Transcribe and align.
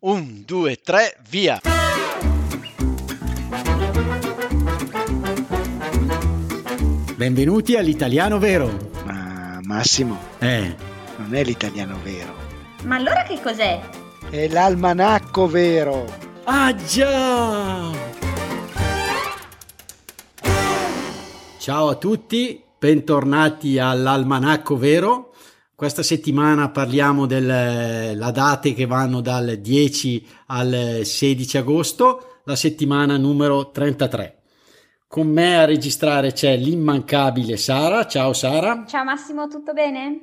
Un, 0.00 0.44
due, 0.46 0.76
tre, 0.80 1.16
via! 1.28 1.60
Benvenuti 7.16 7.74
all'italiano 7.76 8.38
vero. 8.38 8.90
Ma 9.04 9.58
Massimo, 9.62 10.18
Eh, 10.38 10.74
non 11.16 11.34
è 11.34 11.42
l'italiano 11.42 11.98
vero, 12.02 12.32
Ma 12.84 12.96
allora 12.96 13.22
che 13.24 13.40
cos'è? 13.42 13.80
è 14.30 14.48
l'almanacco 14.48 15.46
vero. 15.48 16.04
ah 16.44 16.74
già! 16.74 17.90
Ciao 21.58 21.88
a 21.88 21.94
tutti, 21.96 22.62
bentornati 22.78 23.78
all'almanacco 23.78 24.76
vero. 24.76 25.27
Questa 25.78 26.02
settimana 26.02 26.70
parliamo 26.70 27.24
delle 27.24 28.18
date 28.32 28.74
che 28.74 28.84
vanno 28.84 29.20
dal 29.20 29.58
10 29.58 30.26
al 30.46 31.02
16 31.04 31.56
agosto, 31.56 32.40
la 32.46 32.56
settimana 32.56 33.16
numero 33.16 33.70
33. 33.70 34.42
Con 35.06 35.28
me 35.28 35.56
a 35.56 35.66
registrare 35.66 36.32
c'è 36.32 36.56
l'immancabile 36.56 37.56
Sara. 37.56 38.08
Ciao 38.08 38.32
Sara. 38.32 38.86
Ciao 38.88 39.04
Massimo, 39.04 39.46
tutto 39.46 39.72
bene? 39.72 40.18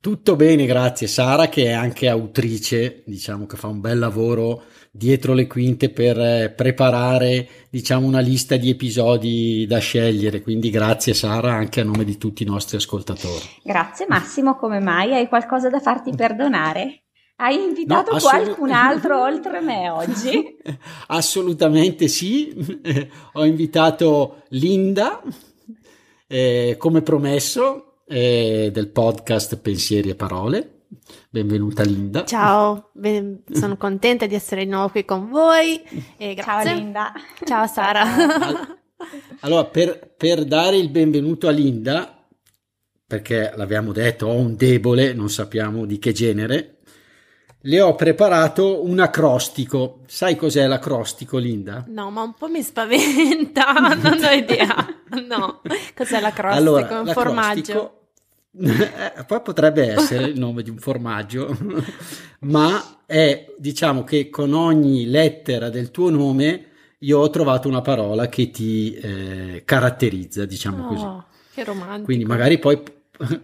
Tutto 0.00 0.34
bene, 0.34 0.66
grazie 0.66 1.06
Sara, 1.06 1.48
che 1.48 1.66
è 1.66 1.72
anche 1.72 2.08
autrice, 2.08 3.04
diciamo 3.06 3.46
che 3.46 3.56
fa 3.56 3.68
un 3.68 3.80
bel 3.80 4.00
lavoro 4.00 4.64
dietro 4.96 5.34
le 5.34 5.48
quinte 5.48 5.90
per 5.90 6.16
eh, 6.20 6.52
preparare, 6.56 7.48
diciamo, 7.68 8.06
una 8.06 8.20
lista 8.20 8.56
di 8.56 8.70
episodi 8.70 9.66
da 9.66 9.78
scegliere. 9.78 10.40
Quindi 10.40 10.70
grazie 10.70 11.14
Sara 11.14 11.52
anche 11.52 11.80
a 11.80 11.84
nome 11.84 12.04
di 12.04 12.16
tutti 12.16 12.44
i 12.44 12.46
nostri 12.46 12.76
ascoltatori. 12.76 13.44
Grazie 13.64 14.06
Massimo, 14.08 14.54
come 14.56 14.78
mai? 14.78 15.12
Hai 15.12 15.26
qualcosa 15.26 15.68
da 15.68 15.80
farti 15.80 16.12
perdonare? 16.16 17.00
Hai 17.36 17.60
invitato 17.60 18.12
No, 18.12 18.16
assolut- 18.18 18.44
qualcun 18.44 18.70
altro 18.70 19.20
oltre 19.26 19.60
me 19.60 19.90
oggi? 19.90 20.56
Assolutamente 21.08 22.06
sì. 22.06 22.54
Ho 23.32 23.44
invitato 23.44 24.44
Linda, 24.50 25.20
eh, 26.28 26.76
come 26.78 27.02
promesso, 27.02 28.02
eh, 28.06 28.70
del 28.72 28.90
podcast 28.90 29.56
Pensieri 29.58 30.10
e 30.10 30.14
Parole. 30.14 30.73
Benvenuta 31.30 31.82
Linda. 31.82 32.24
Ciao, 32.24 32.90
ben- 32.92 33.42
sono 33.52 33.76
contenta 33.76 34.26
di 34.26 34.34
essere 34.34 34.64
di 34.64 34.70
nuovo 34.70 34.88
qui 34.90 35.04
con 35.04 35.28
voi 35.28 35.82
e 36.16 36.36
Ciao. 36.40 36.62
Linda. 36.74 37.12
Ciao 37.44 37.66
Sara. 37.66 38.02
Al- 38.02 38.78
Allora, 39.40 39.64
per, 39.66 40.14
per 40.16 40.44
dare 40.44 40.76
il 40.76 40.88
benvenuto 40.90 41.46
a 41.48 41.50
Linda, 41.50 42.26
perché 43.06 43.52
l'abbiamo 43.54 43.92
detto, 43.92 44.26
ho 44.26 44.34
un 44.34 44.56
debole, 44.56 45.12
non 45.12 45.28
sappiamo 45.28 45.84
di 45.84 45.98
che 45.98 46.12
genere, 46.12 46.78
le 47.66 47.80
ho 47.80 47.94
preparato 47.94 48.84
un 48.84 49.00
acrostico. 49.00 50.00
Sai 50.06 50.36
cos'è 50.36 50.66
l'acrostico, 50.66 51.36
Linda? 51.38 51.84
No, 51.88 52.10
ma 52.10 52.22
un 52.22 52.34
po' 52.34 52.48
mi 52.48 52.62
spaventa, 52.62 53.72
non 53.94 54.18
ho 54.22 54.30
idea. 54.30 54.86
No, 55.28 55.60
cos'è 55.94 56.20
l'acrostico? 56.20 56.58
Allora, 56.62 56.80
un 57.00 57.04
l'acrostico- 57.06 57.20
formaggio? 57.20 57.98
Eh, 58.56 59.24
poi 59.26 59.40
potrebbe 59.42 59.90
essere 59.92 60.24
il 60.26 60.38
nome 60.38 60.62
di 60.62 60.70
un 60.70 60.78
formaggio, 60.78 61.56
ma 62.40 62.98
è 63.06 63.46
diciamo 63.58 64.04
che 64.04 64.30
con 64.30 64.52
ogni 64.52 65.06
lettera 65.06 65.70
del 65.70 65.90
tuo 65.90 66.10
nome 66.10 66.66
io 66.98 67.18
ho 67.18 67.30
trovato 67.30 67.66
una 67.68 67.80
parola 67.80 68.28
che 68.28 68.50
ti 68.50 68.94
eh, 68.94 69.62
caratterizza, 69.64 70.44
diciamo 70.44 70.84
così. 70.84 71.04
Oh, 71.04 71.24
che 71.52 71.64
romantico. 71.64 72.04
Quindi 72.04 72.24
magari 72.24 72.58
poi 72.58 72.80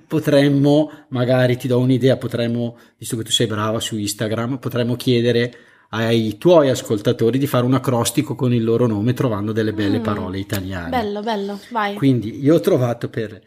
potremmo, 0.06 0.91
magari 1.08 1.56
ti 1.56 1.69
do 1.69 1.78
un'idea, 1.78 2.17
potremmo, 2.17 2.77
visto 2.97 3.17
che 3.17 3.24
tu 3.24 3.30
sei 3.30 3.47
brava 3.47 3.80
su 3.80 3.97
Instagram, 3.97 4.58
potremmo 4.58 4.97
chiedere 4.97 5.52
ai 5.91 6.39
tuoi 6.39 6.70
ascoltatori 6.70 7.36
di 7.39 7.47
fare 7.48 7.64
un 7.64 7.74
acrostico 7.74 8.34
con 8.36 8.52
il 8.55 8.62
loro 8.62 8.86
nome 8.86 9.12
trovando 9.12 9.50
delle 9.52 9.72
belle 9.72 9.98
Mm. 9.98 10.02
parole 10.02 10.39
italiane. 10.39 10.89
Bello, 10.91 11.20
bello, 11.20 11.58
vai. 11.70 11.95
Quindi 11.95 12.41
io 12.42 12.55
ho 12.55 12.61
trovato 12.61 13.08
per 13.08 13.40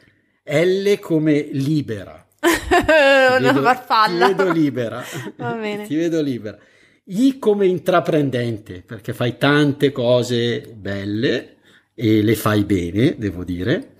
L 0.45 0.99
come 0.99 1.47
libera. 1.51 2.25
Una 2.43 3.51
vedo- 3.51 3.61
farfalla. 3.61 4.27
Ti 4.27 4.33
vedo 4.33 4.51
libera. 4.51 5.03
Va 5.37 5.53
bene. 5.53 5.85
Ti 5.87 5.95
vedo 5.95 6.21
libera. 6.21 6.57
I 7.05 7.37
come 7.39 7.65
intraprendente, 7.67 8.81
perché 8.85 9.13
fai 9.13 9.37
tante 9.37 9.91
cose 9.91 10.73
belle 10.75 11.57
e 11.93 12.21
le 12.23 12.35
fai 12.35 12.63
bene, 12.63 13.15
devo 13.17 13.43
dire. 13.43 13.95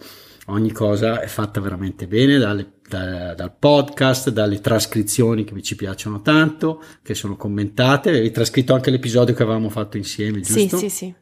Ogni 0.47 0.71
cosa 0.71 1.21
è 1.21 1.27
fatta 1.27 1.61
veramente 1.61 2.07
bene, 2.07 2.37
dalle- 2.37 2.73
da- 2.87 3.33
dal 3.33 3.55
podcast, 3.57 4.29
dalle 4.29 4.59
trascrizioni 4.59 5.43
che 5.45 5.61
ci 5.61 5.75
piacciono 5.75 6.21
tanto, 6.21 6.83
che 7.01 7.13
sono 7.15 7.35
commentate. 7.37 8.09
Avevi 8.09 8.31
trascritto 8.31 8.73
anche 8.73 8.91
l'episodio 8.91 9.33
che 9.33 9.43
avevamo 9.43 9.69
fatto 9.69 9.95
insieme, 9.97 10.43
Sì, 10.43 10.61
giusto? 10.67 10.77
sì, 10.77 10.89
sì. 10.89 11.13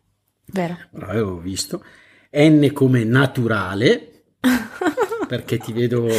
Vero. 0.47 0.77
L'avevo 0.93 1.37
visto. 1.37 1.83
N 2.33 2.71
come 2.73 3.03
naturale, 3.03 4.07
perché 5.31 5.57
ti 5.59 5.71
vedo 5.71 6.09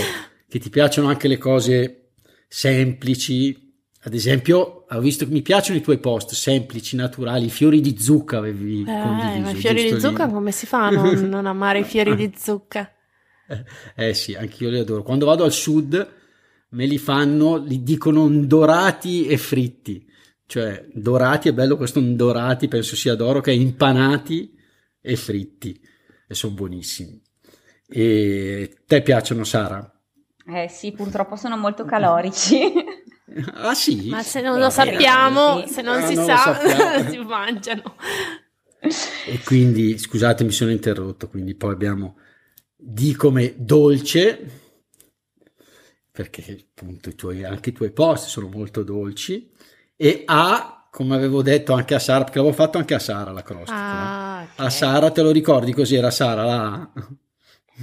che 0.48 0.58
ti 0.58 0.70
piacciono 0.70 1.08
anche 1.08 1.28
le 1.28 1.36
cose 1.36 2.12
semplici. 2.48 3.70
Ad 4.04 4.14
esempio, 4.14 4.86
ho 4.88 5.00
visto 5.00 5.26
che 5.26 5.30
mi 5.30 5.42
piacciono 5.42 5.78
i 5.78 5.82
tuoi 5.82 5.98
post 5.98 6.32
semplici, 6.32 6.96
naturali, 6.96 7.50
fiori 7.50 7.82
di 7.82 7.98
zucca 7.98 8.38
avevi 8.38 8.80
Eh, 8.80 8.84
condiviso. 9.02 9.40
ma 9.40 9.50
i 9.50 9.54
fiori 9.54 9.82
di 9.82 10.00
zucca 10.00 10.24
Lina? 10.24 10.32
come 10.32 10.50
si 10.50 10.64
fa 10.64 10.86
a 10.86 10.90
non, 10.90 11.14
non 11.28 11.44
amare 11.44 11.80
i 11.80 11.84
fiori 11.84 12.16
di 12.16 12.32
zucca? 12.38 12.90
Eh 13.94 14.14
sì, 14.14 14.34
anch'io 14.34 14.70
li 14.70 14.78
adoro. 14.78 15.02
Quando 15.02 15.26
vado 15.26 15.44
al 15.44 15.52
sud 15.52 16.12
me 16.70 16.86
li 16.86 16.96
fanno, 16.96 17.56
li 17.58 17.82
dicono 17.82 18.26
dorati 18.30 19.26
e 19.26 19.36
fritti. 19.36 20.08
Cioè, 20.46 20.86
dorati 20.90 21.50
è 21.50 21.52
bello 21.52 21.76
questo 21.76 22.00
dorati, 22.00 22.66
penso 22.66 22.96
sia 22.96 23.14
d'oro, 23.14 23.42
che 23.42 23.50
è 23.50 23.54
impanati 23.54 24.54
e 25.02 25.16
fritti. 25.16 25.78
E 26.26 26.34
sono 26.34 26.54
buonissimi. 26.54 27.20
E 27.94 28.78
te 28.86 29.02
piacciono, 29.02 29.44
Sara? 29.44 29.80
Eh 30.46 30.68
sì, 30.68 30.92
purtroppo 30.92 31.36
sono 31.36 31.56
molto 31.56 31.84
calorici. 31.84 32.72
Ah 33.54 33.74
sì? 33.74 34.10
Ma 34.10 34.22
se 34.22 34.40
non 34.42 34.58
Va 34.58 34.58
lo 34.58 34.68
bene. 34.68 34.70
sappiamo, 34.70 35.62
Sì. 35.62 35.72
se 35.72 35.80
non 35.82 36.02
Ah, 36.02 36.06
si 36.06 36.14
non 36.14 36.26
sa, 36.26 36.54
si 37.08 37.16
mangiano. 37.18 37.94
E 39.24 39.42
quindi, 39.42 39.98
scusate, 39.98 40.44
mi 40.44 40.50
sono 40.52 40.70
interrotto, 40.70 41.28
quindi 41.28 41.54
poi 41.54 41.72
abbiamo 41.72 42.16
D 42.76 43.14
come 43.16 43.54
dolce, 43.56 44.46
perché 46.10 46.66
appunto 46.70 47.08
i 47.08 47.14
tuoi, 47.14 47.44
anche 47.44 47.70
i 47.70 47.72
tuoi 47.72 47.90
post 47.92 48.26
sono 48.28 48.48
molto 48.48 48.82
dolci, 48.82 49.50
e 49.96 50.22
A, 50.26 50.88
come 50.90 51.14
avevo 51.14 51.42
detto 51.42 51.72
anche 51.72 51.94
a 51.94 51.98
Sara, 51.98 52.24
perché 52.24 52.38
l'avevo 52.38 52.56
fatto 52.56 52.78
anche 52.78 52.94
a 52.94 52.98
Sara 52.98 53.30
l'acrostico. 53.32 54.02
eh. 54.02 54.12
Ah, 54.12 54.44
ok. 54.44 54.56
A 54.56 54.68
Sara, 54.70 55.10
te 55.10 55.22
lo 55.22 55.30
ricordi 55.30 55.72
cos'era 55.72 56.10
Sara? 56.10 56.44
La 56.44 56.72
A? 56.72 56.92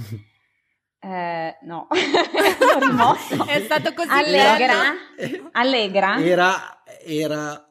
Eh, 1.02 1.56
no, 1.62 1.88
rimosso. 2.78 3.46
È 3.46 3.62
stato 3.64 3.94
così 3.94 4.10
Allegra? 4.10 4.92
Eh, 5.16 5.42
Allegra? 5.52 6.22
Era, 6.22 6.82
era 7.02 7.68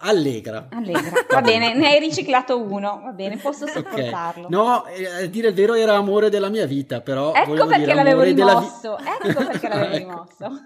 allegra. 0.00 0.68
Allegra. 0.70 1.10
Va 1.30 1.40
bene, 1.40 1.72
ne 1.74 1.88
hai 1.88 1.98
riciclato 2.00 2.60
uno, 2.60 3.00
va 3.02 3.12
bene, 3.12 3.38
posso 3.38 3.66
sopportarlo. 3.66 4.48
No, 4.50 4.84
eh, 4.88 5.06
a 5.06 5.24
dire 5.26 5.48
il 5.48 5.54
vero 5.54 5.72
era 5.72 5.94
amore 5.94 6.28
della 6.28 6.50
mia 6.50 6.66
vita, 6.66 7.00
però 7.00 7.32
Ecco 7.32 7.54
perché 7.54 7.78
dire 7.78 7.94
l'avevo 7.94 8.16
amore 8.16 8.34
della 8.34 8.54
vi- 8.58 8.66
rimosso, 8.66 8.98
ecco 8.98 9.44
perché 9.46 9.68
l'avevo 9.68 9.94
Ecco. 9.94 9.96
rimosso. 9.96 10.62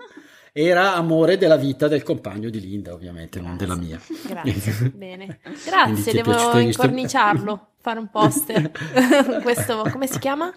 Era 0.53 0.95
amore 0.95 1.39
della 1.39 1.57
vita 1.57 1.87
del 1.87 2.03
compagno 2.03 2.51
di 2.51 2.59
Linda, 2.61 2.93
ovviamente, 2.93 3.41
non 3.41 3.57
della 3.57 3.77
mia. 3.77 4.01
Grazie, 4.27 4.91
bene. 4.93 5.39
Grazie, 5.65 6.13
devo 6.13 6.59
incorniciarlo, 6.59 7.69
fare 7.81 8.01
un 8.01 8.11
poster. 8.11 8.69
Questo, 9.43 9.87
come 9.93 10.09
si 10.09 10.19
chiama? 10.19 10.53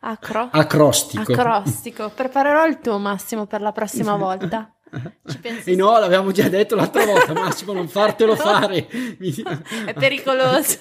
Acro? 0.00 0.48
Acrostico. 0.52 1.32
Acrostico. 1.32 2.10
Preparerò 2.14 2.66
il 2.66 2.78
tuo 2.80 2.98
Massimo 2.98 3.46
per 3.46 3.60
la 3.60 3.72
prossima 3.72 4.14
volta. 4.16 4.70
Ci 5.26 5.38
pensi? 5.40 5.72
E 5.72 5.76
no, 5.76 5.98
l'avevamo 5.98 6.30
già 6.30 6.48
detto 6.48 6.76
l'altra 6.76 7.04
volta, 7.04 7.32
Massimo, 7.32 7.72
non 7.72 7.88
fartelo 7.88 8.36
fare. 8.36 8.86
È 8.86 9.92
pericoloso. 9.94 10.78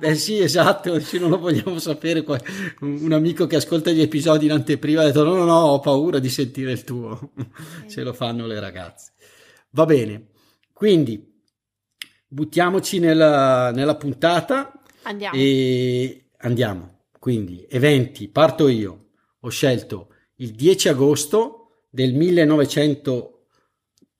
Eh 0.00 0.14
sì, 0.14 0.40
esatto, 0.40 1.00
non 1.18 1.30
lo 1.30 1.38
vogliamo 1.38 1.78
sapere. 1.78 2.24
Un 2.80 3.12
amico 3.12 3.46
che 3.46 3.56
ascolta 3.56 3.90
gli 3.90 4.00
episodi 4.02 4.46
in 4.46 4.52
anteprima 4.52 5.02
ha 5.02 5.04
detto 5.04 5.22
no, 5.22 5.34
no, 5.34 5.44
no, 5.44 5.54
ho 5.54 5.80
paura 5.80 6.18
di 6.18 6.28
sentire 6.28 6.72
il 6.72 6.82
tuo. 6.84 7.30
Se 7.86 8.02
lo 8.02 8.12
fanno 8.12 8.46
le 8.46 8.58
ragazze. 8.58 9.12
Va 9.70 9.84
bene, 9.84 10.28
quindi 10.72 11.34
buttiamoci 12.26 12.98
nella, 12.98 13.70
nella 13.70 13.94
puntata 13.94 14.72
Andiamo. 15.02 15.36
e 15.36 16.30
andiamo. 16.38 16.95
Quindi, 17.26 17.66
eventi, 17.68 18.28
parto 18.28 18.68
io. 18.68 19.06
Ho 19.40 19.48
scelto 19.48 20.10
il 20.36 20.52
10 20.52 20.90
agosto 20.90 21.86
del 21.90 22.14
1900, 22.14 23.46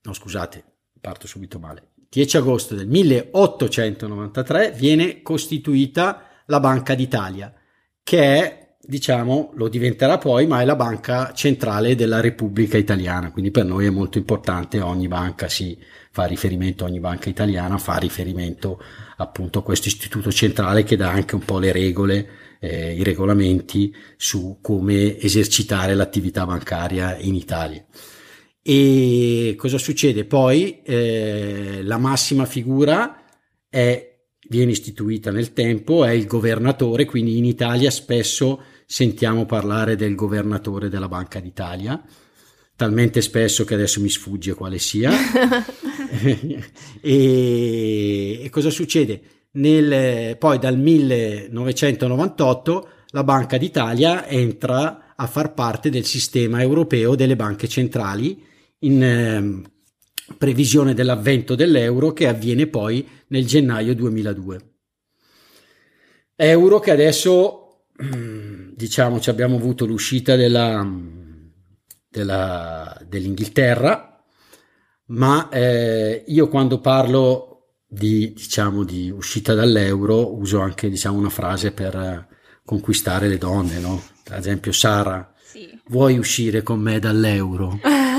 no 0.02 0.12
scusate, 0.12 0.64
parto 1.00 1.28
subito 1.28 1.60
male. 1.60 1.92
10 2.08 2.36
agosto 2.38 2.74
del 2.74 2.88
1893 2.88 4.72
viene 4.72 5.22
costituita 5.22 6.42
la 6.46 6.58
Banca 6.58 6.96
d'Italia, 6.96 7.54
che 8.02 8.18
è, 8.18 8.76
diciamo, 8.80 9.52
lo 9.54 9.68
diventerà 9.68 10.18
poi, 10.18 10.48
ma 10.48 10.60
è 10.60 10.64
la 10.64 10.74
banca 10.74 11.32
centrale 11.32 11.94
della 11.94 12.18
Repubblica 12.18 12.76
Italiana, 12.76 13.30
quindi 13.30 13.52
per 13.52 13.66
noi 13.66 13.86
è 13.86 13.90
molto 13.90 14.18
importante, 14.18 14.80
ogni 14.80 15.06
banca 15.06 15.48
si 15.48 15.78
fa 16.10 16.24
riferimento 16.24 16.84
ogni 16.84 16.98
banca 16.98 17.28
italiana, 17.28 17.78
fa 17.78 17.98
riferimento 17.98 18.82
appunto 19.18 19.60
a 19.60 19.62
questo 19.62 19.86
istituto 19.86 20.32
centrale 20.32 20.82
che 20.82 20.96
dà 20.96 21.10
anche 21.10 21.36
un 21.36 21.44
po' 21.44 21.60
le 21.60 21.70
regole, 21.70 22.45
eh, 22.68 22.94
i 22.94 23.02
regolamenti 23.02 23.94
su 24.16 24.58
come 24.60 25.18
esercitare 25.18 25.94
l'attività 25.94 26.44
bancaria 26.44 27.16
in 27.18 27.34
Italia. 27.34 27.84
E 28.62 29.54
cosa 29.56 29.78
succede? 29.78 30.24
Poi 30.24 30.82
eh, 30.82 31.80
la 31.82 31.98
massima 31.98 32.46
figura 32.46 33.22
è, 33.68 34.18
viene 34.48 34.72
istituita 34.72 35.30
nel 35.30 35.52
tempo, 35.52 36.04
è 36.04 36.10
il 36.10 36.26
governatore, 36.26 37.04
quindi 37.04 37.38
in 37.38 37.44
Italia 37.44 37.90
spesso 37.90 38.62
sentiamo 38.84 39.46
parlare 39.46 39.94
del 39.94 40.14
governatore 40.14 40.88
della 40.88 41.08
Banca 41.08 41.38
d'Italia, 41.38 42.02
talmente 42.74 43.20
spesso 43.20 43.64
che 43.64 43.74
adesso 43.74 44.00
mi 44.00 44.08
sfugge 44.08 44.54
quale 44.54 44.78
sia. 44.78 45.12
e, 47.00 48.40
e, 48.42 48.50
cosa 48.50 48.70
succede? 48.70 49.35
Nel, 49.56 50.36
poi 50.36 50.58
dal 50.58 50.78
1998 50.78 52.88
la 53.10 53.22
Banca 53.24 53.56
d'Italia 53.56 54.26
entra 54.26 55.14
a 55.16 55.26
far 55.26 55.54
parte 55.54 55.88
del 55.88 56.04
sistema 56.04 56.60
europeo 56.60 57.14
delle 57.14 57.36
banche 57.36 57.66
centrali 57.68 58.44
in 58.80 59.02
eh, 59.02 59.62
previsione 60.36 60.92
dell'avvento 60.92 61.54
dell'euro 61.54 62.12
che 62.12 62.28
avviene 62.28 62.66
poi 62.66 63.08
nel 63.28 63.46
gennaio 63.46 63.94
2002. 63.94 64.74
Euro 66.36 66.78
che 66.78 66.90
adesso 66.90 67.62
diciamo 68.74 69.20
ci 69.20 69.30
abbiamo 69.30 69.56
avuto 69.56 69.86
l'uscita 69.86 70.36
della, 70.36 70.86
della, 72.08 73.00
dell'Inghilterra, 73.06 74.22
ma 75.06 75.48
eh, 75.48 76.24
io 76.26 76.48
quando 76.48 76.78
parlo 76.80 77.55
di, 77.86 78.32
diciamo, 78.34 78.84
di 78.84 79.10
uscita 79.10 79.54
dall'euro 79.54 80.36
uso 80.36 80.60
anche 80.60 80.88
diciamo, 80.88 81.18
una 81.18 81.30
frase 81.30 81.72
per 81.72 82.26
conquistare 82.64 83.28
le 83.28 83.38
donne, 83.38 83.78
no? 83.78 84.02
Ad 84.28 84.38
esempio, 84.38 84.72
Sara, 84.72 85.32
sì. 85.42 85.80
vuoi 85.86 86.18
uscire 86.18 86.62
con 86.62 86.80
me 86.80 86.98
dall'euro? 86.98 87.78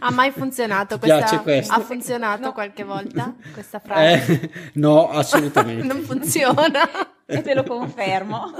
ha 0.00 0.10
mai 0.10 0.30
funzionato 0.30 0.98
questa, 0.98 1.42
ha 1.68 1.80
funzionato 1.80 2.42
no. 2.42 2.52
qualche 2.52 2.84
volta 2.84 3.34
questa 3.52 3.78
frase? 3.78 4.40
Eh, 4.42 4.50
no, 4.74 5.10
assolutamente. 5.10 5.86
non 5.86 6.02
funziona. 6.02 7.14
e 7.26 7.42
te 7.42 7.54
lo 7.54 7.64
confermo. 7.64 8.52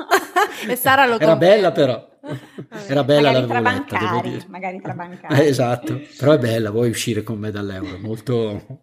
e 0.67 0.76
Sara 0.76 1.06
lo 1.06 1.19
Era 1.19 1.37
bella 1.37 1.73
però. 1.73 2.14
Era 2.88 3.05
bella 3.05 3.31
magari 3.31 3.40
la 3.40 3.46
tra 3.46 3.62
bancari, 3.62 4.44
magari 4.49 4.81
tra 4.81 4.94
bancari. 4.94 5.40
Eh, 5.40 5.46
esatto, 5.46 6.00
però 6.19 6.32
è 6.32 6.38
bella, 6.38 6.70
vuoi 6.70 6.90
uscire 6.90 7.23
con 7.23 7.38
me 7.38 7.50
dall'euro, 7.50 7.99
molto... 7.99 8.82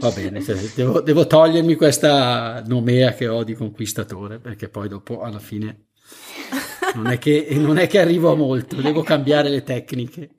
Va 0.00 0.10
bene, 0.10 0.42
devo, 0.74 1.00
devo, 1.02 1.26
togliermi 1.26 1.74
questa 1.74 2.62
nomea 2.66 3.12
che 3.12 3.28
ho 3.28 3.44
di 3.44 3.54
conquistatore, 3.54 4.38
perché 4.38 4.68
poi 4.68 4.88
dopo 4.88 5.20
alla 5.20 5.38
fine 5.38 5.88
non 6.94 7.06
è 7.06 7.18
che, 7.18 7.46
non 7.52 7.78
è 7.78 7.86
che 7.86 7.98
arrivo 7.98 8.32
a 8.32 8.34
molto, 8.34 8.76
devo 8.80 9.02
cambiare 9.04 9.48
le 9.48 9.62
tecniche. 9.62 10.30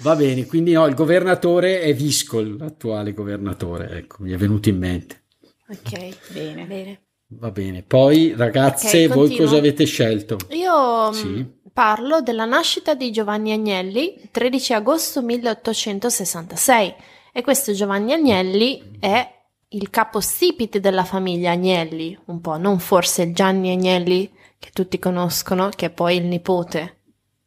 Va 0.00 0.16
bene, 0.16 0.46
quindi 0.46 0.72
no, 0.72 0.86
il 0.86 0.94
governatore 0.94 1.80
è 1.80 1.94
Viscol, 1.94 2.56
l'attuale 2.56 3.12
governatore, 3.12 3.90
ecco, 3.98 4.22
mi 4.22 4.32
è 4.32 4.36
venuto 4.36 4.68
in 4.68 4.78
mente. 4.78 5.22
Ok, 5.68 6.32
bene, 6.32 6.64
bene. 6.64 7.00
Va 7.32 7.50
bene, 7.50 7.82
poi 7.82 8.34
ragazze, 8.36 9.04
okay, 9.04 9.16
voi 9.16 9.36
cosa 9.36 9.56
avete 9.56 9.84
scelto? 9.84 10.36
Io 10.50 11.12
sì. 11.12 11.26
Mm, 11.26 11.42
parlo 11.72 12.20
della 12.22 12.44
nascita 12.44 12.94
di 12.94 13.12
Giovanni 13.12 13.52
Agnelli, 13.52 14.28
13 14.30 14.72
agosto 14.72 15.22
1866. 15.22 16.94
E 17.32 17.42
questo 17.42 17.72
Giovanni 17.72 18.12
Agnelli 18.12 18.96
è 18.98 19.32
il 19.68 19.90
capostipite 19.90 20.80
della 20.80 21.04
famiglia 21.04 21.52
Agnelli, 21.52 22.18
un 22.26 22.40
po', 22.40 22.56
non 22.56 22.80
forse 22.80 23.30
Gianni 23.30 23.70
Agnelli 23.70 24.28
che 24.60 24.70
tutti 24.72 24.98
conoscono, 24.98 25.70
che 25.74 25.86
è 25.86 25.90
poi 25.90 26.16
il 26.18 26.26
nipote 26.26 26.98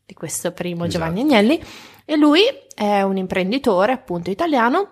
di 0.05 0.13
questo 0.15 0.51
primo 0.51 0.83
esatto. 0.83 0.97
Giovanni 0.97 1.21
Agnelli. 1.21 1.63
E 2.03 2.17
lui 2.17 2.41
è 2.75 3.01
un 3.03 3.15
imprenditore 3.15 3.93
appunto 3.93 4.31
italiano 4.31 4.89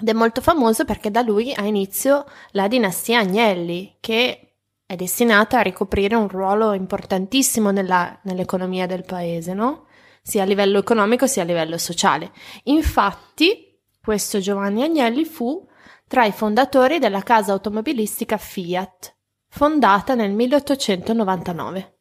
ed 0.00 0.08
è 0.08 0.12
molto 0.12 0.40
famoso 0.40 0.84
perché 0.84 1.10
da 1.10 1.22
lui 1.22 1.52
ha 1.54 1.64
inizio 1.64 2.26
la 2.50 2.68
dinastia 2.68 3.20
Agnelli, 3.20 3.96
che 3.98 4.52
è 4.86 4.94
destinata 4.94 5.58
a 5.58 5.62
ricoprire 5.62 6.14
un 6.14 6.28
ruolo 6.28 6.74
importantissimo 6.74 7.70
nella, 7.70 8.16
nell'economia 8.22 8.86
del 8.86 9.04
paese, 9.04 9.54
no? 9.54 9.86
sia 10.22 10.42
a 10.42 10.46
livello 10.46 10.78
economico 10.78 11.26
sia 11.26 11.42
a 11.42 11.46
livello 11.46 11.78
sociale. 11.78 12.30
Infatti, 12.64 13.80
questo 14.00 14.38
Giovanni 14.38 14.82
Agnelli 14.82 15.24
fu 15.24 15.66
tra 16.06 16.24
i 16.24 16.32
fondatori 16.32 16.98
della 16.98 17.22
casa 17.22 17.52
automobilistica 17.52 18.36
Fiat, 18.36 19.16
fondata 19.48 20.14
nel 20.14 20.32
1899, 20.32 21.96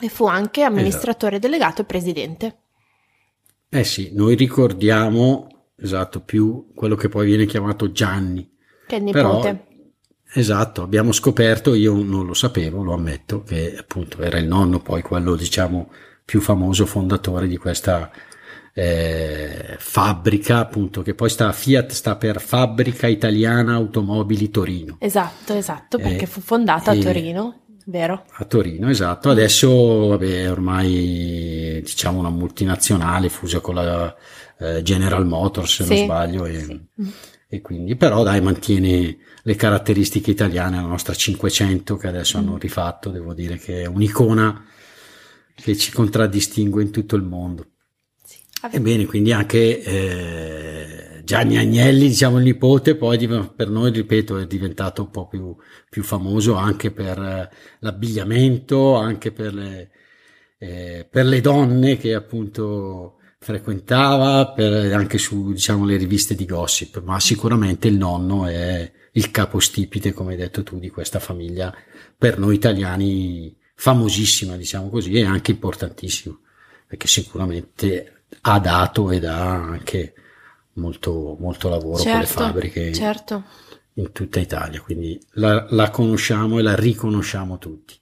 e 0.00 0.08
fu 0.08 0.26
anche 0.26 0.62
amministratore 0.62 1.36
esatto. 1.36 1.48
delegato 1.48 1.82
e 1.82 1.84
presidente. 1.84 2.58
Eh 3.68 3.84
sì, 3.84 4.10
noi 4.12 4.34
ricordiamo 4.34 5.46
esatto, 5.76 6.20
più 6.20 6.72
quello 6.74 6.96
che 6.96 7.08
poi 7.08 7.26
viene 7.26 7.46
chiamato 7.46 7.92
Gianni. 7.92 8.50
Che 8.86 8.96
è 8.96 8.98
nipote. 8.98 9.54
Però, 9.54 9.64
esatto, 10.34 10.82
abbiamo 10.82 11.12
scoperto, 11.12 11.74
io 11.74 11.94
non 12.02 12.26
lo 12.26 12.34
sapevo, 12.34 12.82
lo 12.82 12.94
ammetto, 12.94 13.42
che 13.42 13.76
appunto 13.76 14.22
era 14.22 14.38
il 14.38 14.46
nonno 14.46 14.80
poi 14.80 15.02
quello 15.02 15.36
diciamo 15.36 15.90
più 16.24 16.40
famoso 16.40 16.86
fondatore 16.86 17.48
di 17.48 17.56
questa 17.56 18.10
eh, 18.72 19.76
fabbrica, 19.78 20.58
appunto, 20.58 21.02
che 21.02 21.14
poi 21.14 21.28
sta 21.28 21.52
Fiat 21.52 21.92
sta 21.92 22.16
per 22.16 22.40
Fabbrica 22.40 23.06
Italiana 23.06 23.74
Automobili 23.74 24.50
Torino. 24.50 24.96
Esatto, 25.00 25.54
esatto, 25.54 25.98
perché 25.98 26.24
eh, 26.24 26.26
fu 26.26 26.40
fondata 26.40 26.92
a 26.92 26.96
Torino, 26.96 27.60
vero? 27.86 28.24
A 28.30 28.44
Torino, 28.44 28.88
esatto. 28.88 29.30
Adesso, 29.30 30.08
vabbè, 30.08 30.50
ormai 30.50 31.80
diciamo 31.82 32.18
una 32.18 32.30
multinazionale 32.30 33.28
fusa 33.28 33.60
con 33.60 33.74
la 33.74 34.14
eh, 34.58 34.82
General 34.82 35.26
Motors, 35.26 35.74
se 35.74 35.84
sì. 35.84 35.94
non 35.94 36.04
sbaglio, 36.04 36.44
e, 36.46 36.60
sì. 36.60 36.80
e, 37.48 37.60
quindi 37.60 37.96
però 37.96 38.22
dai, 38.22 38.40
mantiene 38.40 39.16
le 39.42 39.54
caratteristiche 39.56 40.30
italiane, 40.30 40.76
la 40.76 40.82
nostra 40.82 41.14
500 41.14 41.96
che 41.96 42.06
adesso 42.06 42.38
mm. 42.38 42.40
hanno 42.40 42.58
rifatto, 42.58 43.10
devo 43.10 43.34
dire 43.34 43.58
che 43.58 43.82
è 43.82 43.86
un'icona 43.86 44.64
che 45.54 45.76
ci 45.76 45.92
contraddistingue 45.92 46.82
in 46.82 46.90
tutto 46.90 47.16
il 47.16 47.22
mondo. 47.22 47.66
Ebbene, 48.72 49.06
quindi 49.06 49.32
anche 49.32 49.82
eh, 49.82 51.22
Gianni 51.24 51.56
Agnelli, 51.56 52.08
diciamo 52.08 52.38
il 52.38 52.44
nipote, 52.44 52.96
poi 52.96 53.26
per 53.54 53.68
noi, 53.68 53.90
ripeto, 53.90 54.38
è 54.38 54.46
diventato 54.46 55.02
un 55.02 55.10
po' 55.10 55.28
più, 55.28 55.56
più 55.88 56.02
famoso 56.02 56.54
anche 56.54 56.90
per 56.90 57.18
eh, 57.18 57.48
l'abbigliamento, 57.80 58.96
anche 58.96 59.32
per 59.32 59.54
le, 59.54 59.90
eh, 60.58 61.06
per 61.10 61.24
le 61.24 61.40
donne 61.40 61.96
che 61.96 62.14
appunto 62.14 63.16
frequentava 63.38 64.52
per, 64.52 64.92
anche 64.92 65.16
su 65.16 65.52
diciamo 65.52 65.86
le 65.86 65.96
riviste 65.96 66.34
di 66.34 66.44
gossip 66.44 67.02
ma 67.02 67.18
sicuramente 67.18 67.88
il 67.88 67.96
nonno 67.96 68.44
è 68.44 68.92
il 69.12 69.30
capostipite 69.30 70.12
come 70.12 70.32
hai 70.32 70.36
detto 70.36 70.62
tu 70.62 70.78
di 70.78 70.90
questa 70.90 71.18
famiglia 71.18 71.74
per 72.18 72.38
noi 72.38 72.56
italiani 72.56 73.56
famosissima 73.74 74.56
diciamo 74.56 74.90
così 74.90 75.12
e 75.12 75.24
anche 75.24 75.52
importantissima 75.52 76.38
perché 76.86 77.06
sicuramente 77.06 78.19
ha 78.42 78.58
dato 78.58 79.10
e 79.10 79.18
dà 79.18 79.52
anche 79.52 80.14
molto, 80.74 81.36
molto 81.38 81.68
lavoro 81.68 81.98
certo, 81.98 82.10
con 82.10 82.20
le 82.20 82.26
certo, 82.26 82.42
fabbriche 82.42 82.94
certo. 82.94 83.44
in 83.94 84.12
tutta 84.12 84.40
Italia 84.40 84.80
quindi 84.80 85.20
la, 85.32 85.66
la 85.70 85.90
conosciamo 85.90 86.58
e 86.58 86.62
la 86.62 86.74
riconosciamo 86.74 87.58
tutti 87.58 87.98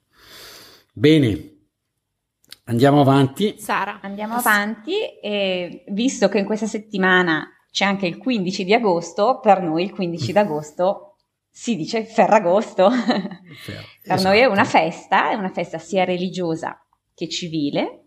bene 0.93 1.57
Andiamo 2.69 3.01
avanti. 3.01 3.55
Sara. 3.57 3.99
Andiamo 4.01 4.35
avanti 4.35 4.93
e 5.19 5.83
visto 5.87 6.29
che 6.29 6.37
in 6.37 6.45
questa 6.45 6.67
settimana 6.67 7.47
c'è 7.71 7.83
anche 7.83 8.05
il 8.05 8.17
15 8.17 8.63
di 8.63 8.73
agosto, 8.73 9.39
per 9.39 9.61
noi 9.61 9.83
il 9.83 9.91
15 9.91 10.31
d'agosto 10.31 11.15
si 11.49 11.75
dice 11.75 12.05
Ferragosto. 12.05 12.89
per 12.93 13.41
esatto. 14.03 14.21
noi 14.21 14.39
è 14.39 14.45
una 14.45 14.65
festa, 14.65 15.31
è 15.31 15.33
una 15.33 15.49
festa 15.49 15.79
sia 15.79 16.03
religiosa 16.03 16.79
che 17.15 17.27
civile. 17.27 18.05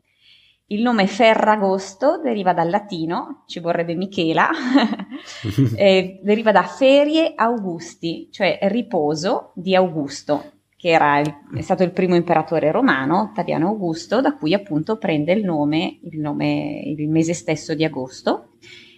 Il 0.67 0.83
nome 0.83 1.07
Ferragosto 1.07 2.19
deriva 2.23 2.55
dal 2.55 2.71
latino, 2.71 3.43
ci 3.47 3.61
vorrebbe 3.61 3.95
Michela, 3.95 4.49
deriva 6.23 6.53
da 6.53 6.63
ferie 6.63 7.35
Augusti, 7.35 8.29
cioè 8.31 8.59
riposo 8.63 9.53
di 9.55 9.75
Augusto 9.75 10.61
che 10.83 10.89
era 10.89 11.21
è 11.21 11.61
stato 11.61 11.85
il 11.85 11.93
primo 11.93 12.17
imperatore 12.17 12.73
romano, 12.73 13.31
Ottaviano 13.31 13.69
Augusto, 13.69 14.21
da 14.21 14.35
cui 14.35 14.53
appunto 14.53 14.99
prende 14.99 15.33
il 15.33 15.45
nome, 15.45 16.01
il 16.03 16.19
nome, 16.19 16.83
il 16.85 17.09
mese 17.09 17.35
stesso 17.35 17.73
di 17.75 17.85
agosto, 17.85 18.55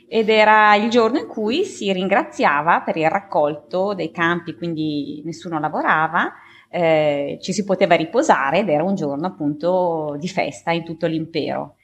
ed 0.09 0.31
era 0.31 0.75
il 0.77 0.89
giorno 0.89 1.19
in 1.19 1.27
cui 1.27 1.65
si 1.65 1.93
ringraziava 1.93 2.81
per 2.81 2.97
il 2.97 3.11
raccolto 3.11 3.93
dei 3.93 4.11
campi, 4.11 4.55
quindi 4.55 5.21
nessuno 5.27 5.61
lavorava, 5.61 6.33
eh, 6.75 7.39
ci 7.41 7.53
si 7.53 7.63
poteva 7.63 7.95
riposare 7.95 8.59
ed 8.59 8.69
era 8.69 8.83
un 8.83 8.97
giorno 8.97 9.29
appunto 9.29 10.17
di 10.19 10.27
festa 10.27 10.73
in 10.73 10.83
tutto 10.83 11.07
l'impero. 11.07 11.77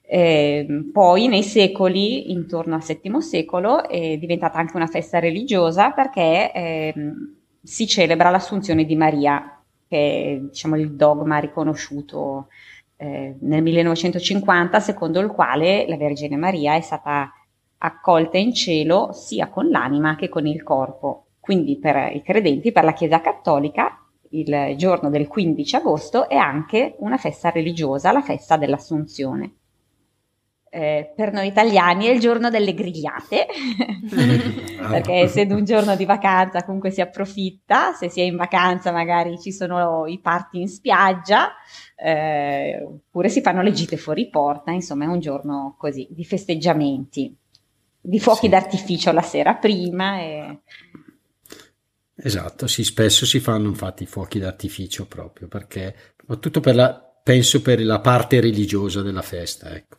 Eh, 0.00 0.88
poi 0.92 1.26
nei 1.26 1.42
secoli, 1.42 2.30
intorno 2.30 2.76
al 2.76 2.84
VII 2.84 3.20
secolo, 3.20 3.88
è 3.88 4.16
diventata 4.16 4.58
anche 4.58 4.76
una 4.76 4.86
festa 4.86 5.18
religiosa 5.18 5.90
perché 5.90 6.52
eh, 6.52 6.94
si 7.60 7.88
celebra 7.88 8.30
l'assunzione 8.30 8.84
di 8.84 8.94
Maria, 8.94 9.60
che 9.88 10.22
è 10.22 10.38
diciamo, 10.38 10.76
il 10.76 10.92
dogma 10.92 11.38
riconosciuto 11.38 12.46
eh, 12.96 13.34
nel 13.40 13.62
1950, 13.62 14.78
secondo 14.78 15.18
il 15.18 15.30
quale 15.30 15.84
la 15.88 15.96
Vergine 15.96 16.36
Maria 16.36 16.76
è 16.76 16.80
stata 16.80 17.32
accolta 17.78 18.38
in 18.38 18.54
cielo 18.54 19.10
sia 19.12 19.48
con 19.48 19.68
l'anima 19.68 20.14
che 20.14 20.28
con 20.28 20.46
il 20.46 20.62
corpo. 20.62 21.24
Quindi 21.40 21.76
per 21.76 22.14
i 22.14 22.22
credenti, 22.22 22.70
per 22.70 22.84
la 22.84 22.92
Chiesa 22.92 23.20
Cattolica, 23.20 24.04
il 24.30 24.74
giorno 24.76 25.10
del 25.10 25.26
15 25.26 25.76
agosto 25.76 26.28
è 26.28 26.36
anche 26.36 26.96
una 26.98 27.16
festa 27.16 27.50
religiosa, 27.50 28.12
la 28.12 28.22
festa 28.22 28.56
dell'Assunzione 28.56 29.52
eh, 30.70 31.12
per 31.14 31.32
noi 31.32 31.46
italiani 31.46 32.06
è 32.06 32.10
il 32.10 32.20
giorno 32.20 32.50
delle 32.50 32.74
grigliate, 32.74 33.46
perché 34.90 35.12
essendo 35.12 35.54
un 35.54 35.64
giorno 35.64 35.96
di 35.96 36.04
vacanza 36.04 36.64
comunque 36.64 36.90
si 36.90 37.00
approfitta, 37.00 37.92
se 37.92 38.08
si 38.08 38.20
è 38.20 38.24
in 38.24 38.36
vacanza 38.36 38.92
magari 38.92 39.38
ci 39.38 39.52
sono 39.52 40.06
i 40.06 40.18
party 40.18 40.60
in 40.60 40.68
spiaggia, 40.68 41.52
eh, 41.96 42.82
oppure 42.82 43.28
si 43.28 43.40
fanno 43.40 43.62
le 43.62 43.72
gite 43.72 43.96
fuori 43.96 44.28
porta, 44.28 44.70
insomma 44.70 45.04
è 45.04 45.08
un 45.08 45.20
giorno 45.20 45.74
così 45.78 46.06
di 46.10 46.24
festeggiamenti, 46.24 47.34
di 48.00 48.20
fuochi 48.20 48.46
sì. 48.46 48.48
d'artificio 48.48 49.12
la 49.12 49.22
sera 49.22 49.54
prima. 49.54 50.20
E... 50.20 50.60
Esatto, 52.20 52.66
sì, 52.66 52.82
spesso 52.82 53.24
si 53.24 53.38
fanno 53.40 53.68
infatti 53.68 54.04
fuochi 54.04 54.38
d'artificio 54.38 55.06
proprio 55.06 55.46
perché, 55.46 55.94
soprattutto 56.18 56.60
per 56.60 56.74
la, 56.74 57.12
penso 57.22 57.62
per 57.62 57.80
la 57.84 58.00
parte 58.00 58.40
religiosa 58.40 59.02
della 59.02 59.22
festa, 59.22 59.74
ecco 59.74 59.98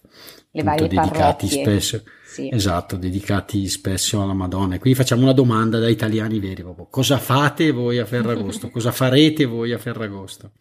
le 0.52 0.64
varie 0.64 0.88
dedicati 0.88 1.48
spesso, 1.48 2.04
sì. 2.26 2.50
esatto, 2.52 2.96
dedicati 2.96 3.68
spesso 3.68 4.22
alla 4.22 4.34
Madonna. 4.34 4.76
E 4.76 4.80
qui 4.80 4.96
facciamo 4.96 5.22
una 5.22 5.34
domanda 5.34 5.78
da 5.80 5.90
italiani 5.90 6.40
veri, 6.40 6.64
proprio. 6.64 6.88
cosa 6.90 7.18
fate 7.20 7.72
voi 7.72 8.00
a 8.00 8.06
Ferragosto? 8.06 8.70
cosa 8.72 8.92
farete 8.92 9.46
voi 9.46 9.74
a 9.74 9.78
Ferragosto? 9.78 10.54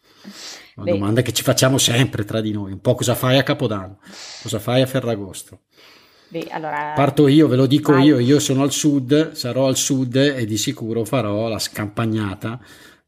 Una 0.77 0.85
Beh. 0.85 0.91
domanda 0.93 1.23
che 1.23 1.33
ci 1.33 1.43
facciamo 1.43 1.79
sempre 1.79 2.25
tra 2.25 2.41
di 2.41 2.53
noi, 2.53 2.73
un 2.73 2.81
po' 2.81 2.95
cosa 2.95 3.15
fai 3.15 3.39
a 3.39 3.43
Capodanno, 3.43 3.99
cosa 4.43 4.59
fai 4.59 4.83
a 4.83 4.87
Ferragosto. 4.87 5.63
Beh, 6.29 6.49
allora... 6.51 6.93
Parto 6.95 7.27
io, 7.27 7.49
ve 7.49 7.57
lo 7.57 7.67
dico 7.67 7.93
Vai. 7.93 8.05
io, 8.05 8.19
io 8.19 8.39
sono 8.39 8.63
al 8.63 8.73
sud, 8.73 9.33
sarò 9.33 9.67
al 9.67 9.77
sud 9.77 10.17
e 10.17 10.45
di 10.45 10.59
sicuro 10.59 11.05
farò 11.05 11.49
la 11.49 11.59
scampagnata 11.59 12.61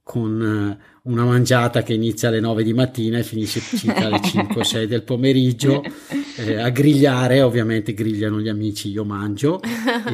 con 0.02 0.42
eh, 0.42 1.00
una 1.02 1.24
mangiata 1.24 1.82
che 1.82 1.92
inizia 1.92 2.28
alle 2.28 2.40
9 2.40 2.62
di 2.62 2.72
mattina 2.72 3.18
e 3.18 3.22
finisce 3.22 3.60
circa 3.60 4.06
alle 4.06 4.20
5 4.20 4.60
o 4.60 4.64
6 4.64 4.86
del 4.86 5.02
pomeriggio 5.02 5.82
eh, 6.36 6.56
a 6.56 6.70
grigliare, 6.70 7.42
ovviamente 7.42 7.92
grigliano 7.94 8.40
gli 8.40 8.48
amici, 8.48 8.90
io 8.90 9.04
mangio 9.04 9.60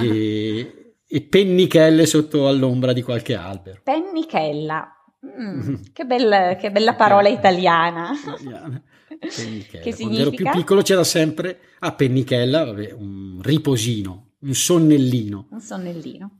e, 0.03 0.95
e 1.07 1.21
pennichelle 1.23 2.07
sotto 2.07 2.49
all'ombra 2.49 2.93
di 2.93 3.03
qualche 3.03 3.35
albero. 3.35 3.81
Pennichella, 3.83 4.96
mm, 5.27 5.75
che, 5.93 6.05
bel, 6.05 6.57
che, 6.59 6.71
bella 6.71 6.95
parola 6.95 7.29
italiana. 7.29 8.11
Pennichella. 9.09 9.83
Che 9.83 9.95
Quando 9.95 10.19
ero 10.19 10.31
più 10.31 10.51
piccolo 10.51 10.83
c'era 10.83 11.05
sempre 11.05 11.61
a 11.79 11.89
ah, 11.89 11.93
pennichella, 11.95 12.65
vabbè, 12.65 12.93
un 12.93 13.41
riposino, 13.43 14.33
un 14.41 14.55
sonnellino. 14.55 15.49
Un 15.51 15.61
sonnellino. 15.61 16.37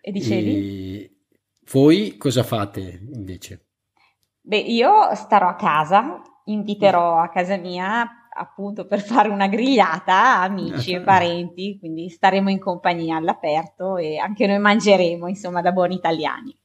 E 0.00 0.12
dicevi? 0.12 0.50
E 0.50 1.16
voi 1.72 2.16
cosa 2.16 2.42
fate 2.42 3.00
invece? 3.12 3.66
Beh, 4.40 4.56
io 4.56 5.14
starò 5.14 5.48
a 5.48 5.56
casa, 5.56 6.22
inviterò 6.44 7.18
a 7.18 7.28
casa 7.28 7.56
mia 7.56 8.08
appunto 8.38 8.86
per 8.86 9.00
fare 9.00 9.28
una 9.28 9.48
grigliata 9.48 10.40
amici 10.40 10.92
e 10.92 11.00
parenti, 11.02 11.76
quindi 11.78 12.08
staremo 12.08 12.48
in 12.48 12.58
compagnia 12.58 13.16
all'aperto 13.16 13.96
e 13.96 14.16
anche 14.16 14.46
noi 14.46 14.58
mangeremo, 14.58 15.28
insomma, 15.28 15.60
da 15.60 15.72
buoni 15.72 15.96
italiani. 15.96 16.57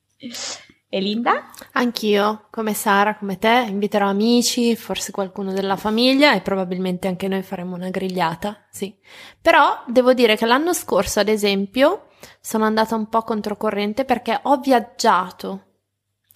E 0.94 1.00
Linda? 1.00 1.50
Anch'io, 1.72 2.46
come 2.52 2.76
Sara, 2.76 3.16
come 3.18 3.40
te, 3.40 3.66
inviterò 3.68 4.08
amici, 4.08 4.76
forse 4.76 5.12
qualcuno 5.12 5.52
della 5.52 5.76
famiglia 5.76 6.36
e 6.36 6.42
probabilmente 6.42 7.08
anche 7.08 7.28
noi 7.28 7.42
faremo 7.42 7.74
una 7.74 7.90
grigliata, 7.90 8.68
sì. 8.70 8.96
Però 9.42 9.84
devo 9.88 10.14
dire 10.14 10.36
che 10.36 10.46
l'anno 10.46 10.72
scorso, 10.72 11.20
ad 11.20 11.30
esempio, 11.30 12.10
sono 12.40 12.66
andata 12.66 12.94
un 12.94 13.10
po' 13.10 13.24
controcorrente 13.24 14.06
perché 14.06 14.40
ho 14.44 14.58
viaggiato. 14.58 15.64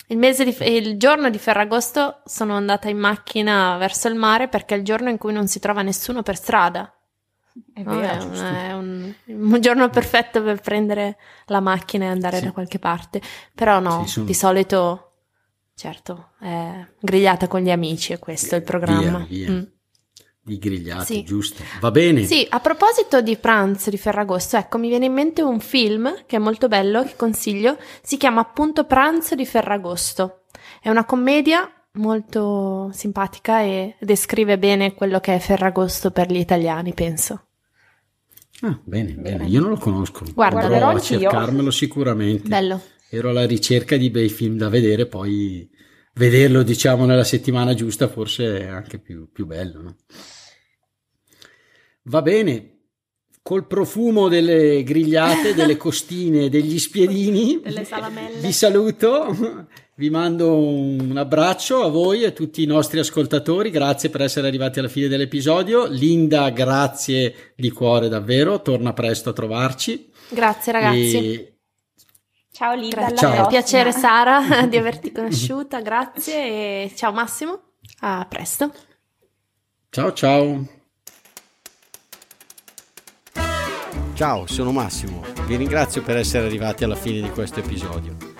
Il, 0.07 0.17
mese 0.17 0.43
di, 0.43 0.55
il 0.73 0.97
giorno 0.97 1.29
di 1.29 1.37
Ferragosto 1.37 2.21
sono 2.25 2.55
andata 2.55 2.89
in 2.89 2.97
macchina 2.97 3.77
verso 3.77 4.07
il 4.07 4.15
mare 4.15 4.47
perché 4.47 4.73
è 4.73 4.77
il 4.79 4.83
giorno 4.83 5.09
in 5.09 5.19
cui 5.19 5.33
non 5.33 5.47
si 5.47 5.59
trova 5.59 5.83
nessuno 5.83 6.23
per 6.23 6.35
strada. 6.35 6.96
È, 7.73 7.83
vero, 7.83 8.01
è, 8.01 8.23
un, 8.23 8.33
è 8.33 8.73
un, 8.73 9.13
un, 9.25 9.61
giorno 9.61 9.89
perfetto 9.89 10.41
per 10.41 10.61
prendere 10.61 11.17
la 11.45 11.59
macchina 11.59 12.05
e 12.05 12.09
andare 12.09 12.37
sì. 12.37 12.45
da 12.45 12.51
qualche 12.51 12.79
parte. 12.79 13.21
Però 13.53 13.79
no, 13.79 14.05
sì, 14.05 14.23
di 14.23 14.33
solito, 14.33 15.13
certo, 15.75 16.31
è 16.39 16.85
grigliata 16.99 17.47
con 17.47 17.61
gli 17.61 17.71
amici 17.71 18.13
e 18.13 18.19
questo 18.19 18.55
è 18.55 18.57
il 18.57 18.63
programma. 18.63 19.25
Via, 19.27 19.45
via. 19.45 19.51
Mm 19.51 19.63
di 20.47 20.57
grigliati, 20.59 21.13
sì. 21.13 21.23
giusto? 21.23 21.61
Va 21.81 21.91
bene. 21.91 22.23
Sì, 22.23 22.47
a 22.49 22.61
proposito 22.61 23.21
di 23.21 23.35
pranzo 23.35 23.89
di 23.89 23.97
Ferragosto, 23.97 24.55
ecco, 24.55 24.77
mi 24.77 24.87
viene 24.87 25.05
in 25.05 25.13
mente 25.13 25.41
un 25.41 25.59
film 25.59 26.23
che 26.25 26.37
è 26.37 26.39
molto 26.39 26.69
bello, 26.69 27.03
che 27.03 27.17
consiglio, 27.17 27.77
si 28.01 28.15
chiama 28.15 28.39
appunto 28.39 28.85
Pranzo 28.85 29.35
di 29.35 29.45
Ferragosto. 29.45 30.43
È 30.81 30.89
una 30.89 31.03
commedia 31.03 31.69
molto 31.93 32.89
simpatica 32.93 33.61
e 33.61 33.97
descrive 33.99 34.57
bene 34.57 34.93
quello 34.93 35.19
che 35.19 35.35
è 35.35 35.39
Ferragosto 35.39 36.11
per 36.11 36.31
gli 36.31 36.37
italiani, 36.37 36.93
penso. 36.93 37.46
Ah, 38.61 38.79
bene, 38.83 39.13
bene, 39.13 39.45
io 39.45 39.59
non 39.59 39.69
lo 39.69 39.77
conosco. 39.77 40.25
Guarda, 40.33 40.61
Andrò 40.61 40.89
a 40.89 40.99
cercarmelo 40.99 41.69
sicuramente. 41.69 42.47
Bello. 42.47 42.81
Ero 43.09 43.29
alla 43.29 43.45
ricerca 43.45 43.97
di 43.97 44.09
bei 44.09 44.29
film 44.29 44.57
da 44.57 44.69
vedere, 44.69 45.05
poi 45.05 45.69
vederlo, 46.13 46.63
diciamo, 46.63 47.05
nella 47.05 47.23
settimana 47.23 47.73
giusta 47.73 48.07
forse 48.07 48.59
è 48.59 48.65
anche 48.67 48.99
più, 48.99 49.29
più 49.31 49.45
bello, 49.45 49.81
no? 49.81 49.95
Va 52.03 52.21
bene, 52.21 52.77
col 53.43 53.67
profumo 53.67 54.27
delle 54.27 54.83
grigliate, 54.83 55.53
delle 55.53 55.77
costine, 55.77 56.49
degli 56.49 56.79
spiedini, 56.79 57.61
delle 57.63 57.85
salamelle. 57.85 58.39
Vi 58.39 58.51
saluto, 58.51 59.67
vi 59.97 60.11
mando 60.11 60.55
un 60.55 61.17
abbraccio 61.17 61.83
a 61.83 61.89
voi 61.89 62.21
e 62.21 62.27
a 62.27 62.31
tutti 62.31 62.61
i 62.61 62.67
nostri 62.67 62.99
ascoltatori, 62.99 63.71
grazie 63.71 64.09
per 64.09 64.21
essere 64.21 64.47
arrivati 64.47 64.77
alla 64.77 64.89
fine 64.89 65.07
dell'episodio. 65.07 65.87
Linda, 65.87 66.49
grazie 66.51 67.53
di 67.55 67.71
cuore 67.71 68.07
davvero, 68.07 68.61
torna 68.61 68.93
presto 68.93 69.31
a 69.31 69.33
trovarci. 69.33 70.11
Grazie 70.29 70.71
ragazzi. 70.71 71.17
E... 71.17 71.57
Ciao 72.51 72.75
Linda, 72.75 73.11
ciao. 73.13 73.47
piacere 73.47 73.91
Sara 73.91 74.65
di 74.69 74.77
averti 74.77 75.11
conosciuta, 75.11 75.81
grazie 75.81 76.35
e 76.35 76.91
ciao 76.95 77.11
Massimo, 77.11 77.59
a 78.01 78.25
presto. 78.29 78.71
Ciao 79.89 80.13
ciao. 80.13 80.67
Ciao, 84.13 84.45
sono 84.47 84.71
Massimo. 84.71 85.23
Vi 85.45 85.55
ringrazio 85.55 86.03
per 86.03 86.17
essere 86.17 86.45
arrivati 86.45 86.83
alla 86.83 86.95
fine 86.95 87.21
di 87.21 87.29
questo 87.29 87.59
episodio. 87.59 88.36